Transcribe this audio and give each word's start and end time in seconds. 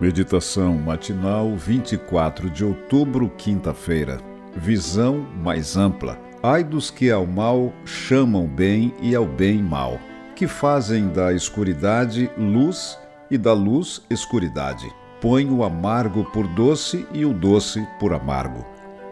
Meditação 0.00 0.74
matinal 0.74 1.56
24 1.56 2.48
de 2.50 2.64
outubro, 2.64 3.28
quinta-feira. 3.36 4.20
Visão 4.54 5.26
mais 5.42 5.76
ampla. 5.76 6.16
Ai 6.40 6.62
dos 6.62 6.88
que 6.88 7.10
ao 7.10 7.26
mal 7.26 7.72
chamam 7.84 8.46
bem 8.46 8.94
e 9.02 9.12
ao 9.16 9.26
bem 9.26 9.60
mal, 9.60 9.98
que 10.36 10.46
fazem 10.46 11.08
da 11.08 11.32
escuridade 11.32 12.30
luz 12.38 12.96
e 13.28 13.36
da 13.36 13.52
luz 13.52 14.00
escuridade. 14.08 14.88
Põe 15.20 15.50
o 15.50 15.64
amargo 15.64 16.24
por 16.26 16.46
doce 16.46 17.04
e 17.12 17.24
o 17.24 17.34
doce 17.34 17.84
por 17.98 18.12
amargo. 18.12 18.64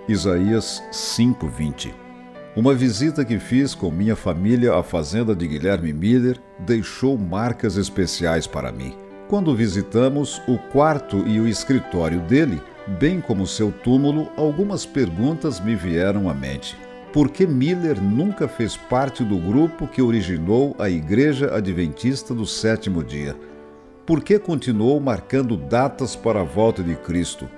Isaías 0.09 0.81
5:20. 0.93 1.93
Uma 2.55 2.73
visita 2.73 3.25
que 3.25 3.41
fiz 3.41 3.75
com 3.75 3.91
minha 3.91 4.15
família 4.15 4.79
à 4.79 4.85
fazenda 4.85 5.35
de 5.35 5.49
Guilherme 5.49 5.93
Miller 5.93 6.39
deixou 6.61 7.19
marcas 7.19 7.77
especiais 7.77 8.47
para 8.47 8.71
mim. 8.71 9.06
Quando 9.29 9.55
visitamos 9.57 10.41
o 10.47 10.57
quarto 10.57 11.27
e 11.27 11.41
o 11.41 11.49
escritório 11.49 12.21
dele, 12.21 12.63
bem 12.87 13.21
como 13.21 13.45
seu 13.45 13.73
túmulo, 13.73 14.29
algumas 14.37 14.87
perguntas 14.87 15.59
me 15.59 15.75
vieram 15.75 16.31
à 16.31 16.35
mente. 16.35 16.79
Por 17.13 17.31
que 17.31 17.45
Miller 17.45 18.01
nunca 18.01 18.47
fez 18.47 18.77
parte 18.77 19.25
do 19.25 19.37
grupo 19.37 19.89
que 19.89 20.01
originou 20.01 20.77
a 20.79 20.89
Igreja 20.89 21.57
Adventista 21.57 22.33
do 22.33 22.47
Sétimo 22.47 23.03
Dia? 23.03 23.37
Por 24.07 24.23
que 24.23 24.39
continuou 24.39 25.01
marcando 25.01 25.57
datas 25.57 26.15
para 26.15 26.43
a 26.43 26.45
volta 26.45 26.81
de 26.81 26.95
Cristo? 26.95 27.49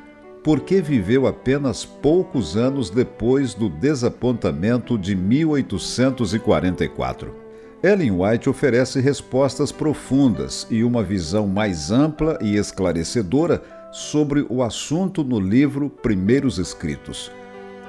Por 0.43 0.61
que 0.61 0.81
viveu 0.81 1.27
apenas 1.27 1.85
poucos 1.85 2.57
anos 2.57 2.89
depois 2.89 3.53
do 3.53 3.69
desapontamento 3.69 4.97
de 4.97 5.15
1844? 5.15 7.48
Ellen 7.83 8.11
White 8.11 8.51
oferece 8.51 9.01
respostas 9.01 9.71
profundas 9.71 10.67
e 10.69 10.83
uma 10.83 11.03
visão 11.03 11.47
mais 11.47 11.93
ampla 11.93 12.37
e 12.43 12.57
esclarecedora 12.57 13.63
sobre 13.93 14.45
o 14.49 14.65
assunto 14.65 15.23
no 15.23 15.39
livro 15.39 15.89
Primeiros 15.89 16.59
Escritos. 16.59 17.31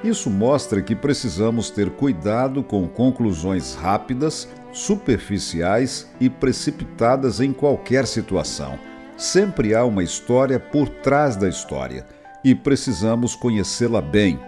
Isso 0.04 0.30
mostra 0.30 0.80
que 0.80 0.94
precisamos 0.94 1.70
ter 1.70 1.90
cuidado 1.90 2.62
com 2.62 2.86
conclusões 2.86 3.74
rápidas, 3.74 4.48
superficiais 4.72 6.08
e 6.20 6.30
precipitadas 6.30 7.40
em 7.40 7.52
qualquer 7.52 8.06
situação. 8.06 8.78
Sempre 9.16 9.74
há 9.74 9.84
uma 9.84 10.04
história 10.04 10.60
por 10.60 10.88
trás 10.88 11.36
da 11.36 11.48
história 11.48 12.06
e 12.44 12.54
precisamos 12.54 13.34
conhecê-la 13.34 14.00
bem, 14.00 14.38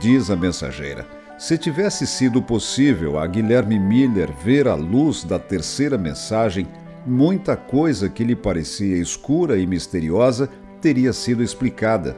diz 0.00 0.28
a 0.28 0.36
mensageira. 0.36 1.17
Se 1.38 1.56
tivesse 1.56 2.04
sido 2.04 2.42
possível 2.42 3.16
a 3.16 3.24
Guilherme 3.24 3.78
Miller 3.78 4.28
ver 4.42 4.66
a 4.66 4.74
luz 4.74 5.22
da 5.22 5.38
terceira 5.38 5.96
mensagem, 5.96 6.66
muita 7.06 7.56
coisa 7.56 8.08
que 8.08 8.24
lhe 8.24 8.34
parecia 8.34 8.96
escura 8.96 9.56
e 9.56 9.64
misteriosa 9.64 10.50
teria 10.80 11.12
sido 11.12 11.40
explicada. 11.40 12.16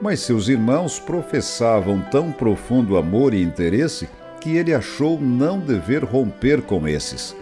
Mas 0.00 0.20
seus 0.20 0.48
irmãos 0.48 0.98
professavam 0.98 2.00
tão 2.10 2.32
profundo 2.32 2.96
amor 2.96 3.34
e 3.34 3.42
interesse 3.42 4.08
que 4.40 4.56
ele 4.56 4.72
achou 4.72 5.20
não 5.20 5.60
dever 5.60 6.02
romper 6.02 6.62
com 6.62 6.88
esses. 6.88 7.36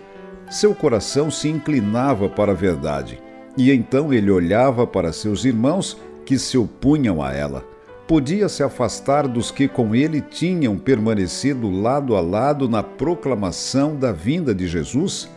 Seu 0.51 0.75
coração 0.75 1.31
se 1.31 1.49
inclinava 1.49 2.29
para 2.29 2.51
a 2.51 2.57
verdade, 2.57 3.23
e 3.57 3.71
então 3.71 4.13
ele 4.13 4.31
olhava 4.31 4.89
para 4.89 5.13
seus 5.13 5.45
irmãos 5.45 5.97
que 6.27 6.37
se 6.37 6.59
opunham 6.59 7.23
a 7.23 7.33
ela 7.33 7.72
podia 8.13 8.47
se 8.47 8.63
afastar 8.63 9.27
dos 9.27 9.51
que 9.51 9.67
com 9.67 9.95
ele 9.95 10.21
tinham 10.21 10.77
permanecido 10.77 11.71
lado 11.71 12.15
a 12.15 12.21
lado 12.21 12.69
na 12.69 12.83
proclamação 12.83 13.97
da 13.97 14.13
vinda 14.13 14.55
de 14.55 14.69
Jesus? 14.69 15.31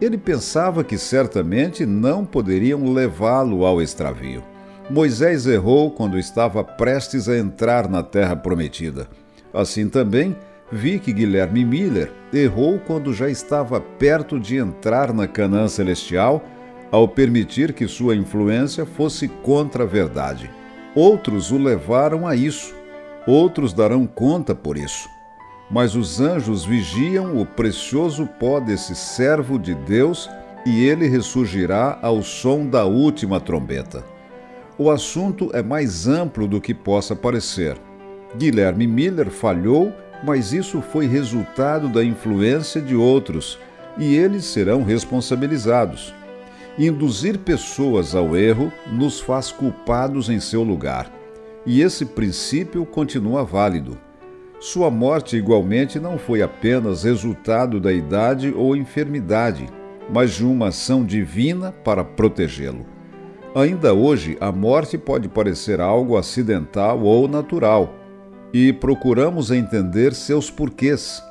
Ele 0.00 0.16
pensava 0.16 0.82
que 0.82 0.96
certamente 0.96 1.84
não 1.84 2.24
poderiam 2.24 2.90
levá-lo 2.94 3.66
ao 3.66 3.82
extravio. 3.82 4.42
Moisés 4.88 5.46
errou 5.46 5.90
quando 5.90 6.18
estava 6.18 6.64
prestes 6.64 7.28
a 7.28 7.36
entrar 7.36 7.90
na 7.90 8.02
terra 8.02 8.34
prometida. 8.34 9.06
Assim 9.52 9.86
também, 9.86 10.34
vi 10.72 10.98
que 10.98 11.12
Guilherme 11.12 11.62
Miller 11.62 12.10
errou 12.32 12.78
quando 12.78 13.12
já 13.12 13.28
estava 13.28 13.82
perto 13.82 14.40
de 14.40 14.56
entrar 14.56 15.12
na 15.12 15.28
Canaã 15.28 15.68
celestial, 15.68 16.42
ao 16.90 17.06
permitir 17.06 17.74
que 17.74 17.86
sua 17.86 18.16
influência 18.16 18.86
fosse 18.86 19.28
contra 19.28 19.84
a 19.84 19.86
verdade. 19.86 20.50
Outros 20.94 21.50
o 21.50 21.58
levaram 21.58 22.26
a 22.26 22.36
isso, 22.36 22.74
outros 23.26 23.72
darão 23.72 24.06
conta 24.06 24.54
por 24.54 24.76
isso. 24.76 25.08
Mas 25.70 25.94
os 25.96 26.20
anjos 26.20 26.64
vigiam 26.64 27.40
o 27.40 27.44
precioso 27.44 28.26
pó 28.38 28.60
desse 28.60 28.94
servo 28.94 29.58
de 29.58 29.74
Deus 29.74 30.30
e 30.64 30.84
ele 30.84 31.08
ressurgirá 31.08 31.98
ao 32.00 32.22
som 32.22 32.66
da 32.66 32.84
última 32.84 33.40
trombeta. 33.40 34.04
O 34.78 34.90
assunto 34.90 35.50
é 35.52 35.62
mais 35.62 36.06
amplo 36.06 36.46
do 36.46 36.60
que 36.60 36.74
possa 36.74 37.14
parecer. 37.14 37.76
Guilherme 38.36 38.86
Miller 38.86 39.30
falhou, 39.30 39.92
mas 40.24 40.52
isso 40.52 40.80
foi 40.80 41.06
resultado 41.06 41.88
da 41.88 42.04
influência 42.04 42.80
de 42.80 42.94
outros 42.94 43.58
e 43.98 44.14
eles 44.16 44.44
serão 44.44 44.82
responsabilizados. 44.82 46.14
Induzir 46.76 47.38
pessoas 47.38 48.16
ao 48.16 48.36
erro 48.36 48.72
nos 48.90 49.20
faz 49.20 49.52
culpados 49.52 50.28
em 50.28 50.40
seu 50.40 50.64
lugar. 50.64 51.08
E 51.64 51.80
esse 51.80 52.04
princípio 52.04 52.84
continua 52.84 53.44
válido. 53.44 53.96
Sua 54.58 54.90
morte, 54.90 55.36
igualmente, 55.36 56.00
não 56.00 56.18
foi 56.18 56.42
apenas 56.42 57.04
resultado 57.04 57.78
da 57.78 57.92
idade 57.92 58.52
ou 58.56 58.74
enfermidade, 58.74 59.66
mas 60.12 60.32
de 60.32 60.44
uma 60.44 60.68
ação 60.68 61.04
divina 61.04 61.70
para 61.70 62.02
protegê-lo. 62.02 62.84
Ainda 63.54 63.94
hoje, 63.94 64.36
a 64.40 64.50
morte 64.50 64.98
pode 64.98 65.28
parecer 65.28 65.80
algo 65.80 66.16
acidental 66.16 67.02
ou 67.02 67.28
natural, 67.28 67.94
e 68.52 68.72
procuramos 68.72 69.52
entender 69.52 70.12
seus 70.12 70.50
porquês. 70.50 71.22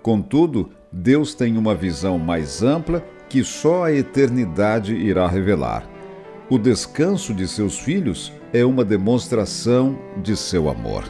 Contudo, 0.00 0.70
Deus 0.92 1.34
tem 1.34 1.58
uma 1.58 1.74
visão 1.74 2.18
mais 2.18 2.62
ampla 2.62 3.02
que 3.32 3.42
só 3.42 3.84
a 3.84 3.92
eternidade 3.92 4.94
irá 4.94 5.26
revelar. 5.26 5.88
O 6.50 6.58
descanso 6.58 7.32
de 7.32 7.48
seus 7.48 7.78
filhos 7.78 8.30
é 8.52 8.62
uma 8.62 8.84
demonstração 8.84 9.98
de 10.22 10.36
seu 10.36 10.68
amor. 10.68 11.04